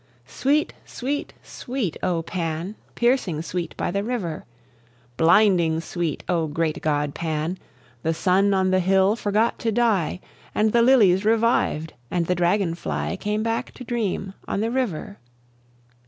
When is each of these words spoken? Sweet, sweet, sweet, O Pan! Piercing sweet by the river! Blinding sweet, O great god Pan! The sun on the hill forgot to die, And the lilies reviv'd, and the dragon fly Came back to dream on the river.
Sweet, 0.25 0.73
sweet, 0.83 1.31
sweet, 1.43 1.95
O 2.01 2.23
Pan! 2.23 2.73
Piercing 2.95 3.43
sweet 3.43 3.77
by 3.77 3.91
the 3.91 4.03
river! 4.03 4.45
Blinding 5.15 5.79
sweet, 5.79 6.23
O 6.27 6.47
great 6.47 6.81
god 6.81 7.13
Pan! 7.13 7.59
The 8.01 8.15
sun 8.15 8.51
on 8.51 8.71
the 8.71 8.79
hill 8.79 9.15
forgot 9.15 9.59
to 9.59 9.71
die, 9.71 10.19
And 10.55 10.71
the 10.71 10.81
lilies 10.81 11.23
reviv'd, 11.23 11.93
and 12.09 12.25
the 12.25 12.33
dragon 12.33 12.73
fly 12.73 13.15
Came 13.15 13.43
back 13.43 13.73
to 13.75 13.83
dream 13.83 14.33
on 14.47 14.59
the 14.61 14.71
river. 14.71 15.19